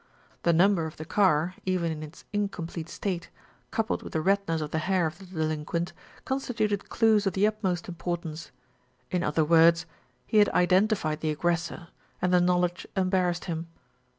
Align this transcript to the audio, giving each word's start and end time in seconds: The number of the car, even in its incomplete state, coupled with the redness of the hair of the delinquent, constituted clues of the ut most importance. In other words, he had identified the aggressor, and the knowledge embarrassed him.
The 0.41 0.51
number 0.51 0.87
of 0.87 0.97
the 0.97 1.05
car, 1.05 1.53
even 1.63 1.91
in 1.91 2.01
its 2.01 2.25
incomplete 2.33 2.89
state, 2.89 3.29
coupled 3.69 4.01
with 4.01 4.13
the 4.13 4.21
redness 4.21 4.59
of 4.59 4.71
the 4.71 4.79
hair 4.79 5.05
of 5.05 5.19
the 5.19 5.27
delinquent, 5.27 5.93
constituted 6.25 6.89
clues 6.89 7.27
of 7.27 7.33
the 7.33 7.45
ut 7.45 7.61
most 7.61 7.87
importance. 7.87 8.49
In 9.11 9.21
other 9.21 9.45
words, 9.45 9.85
he 10.25 10.37
had 10.39 10.49
identified 10.55 11.19
the 11.19 11.29
aggressor, 11.29 11.89
and 12.19 12.33
the 12.33 12.41
knowledge 12.41 12.87
embarrassed 12.97 13.45
him. 13.45 13.67